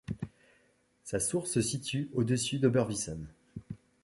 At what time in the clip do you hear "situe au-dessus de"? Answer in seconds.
1.61-2.65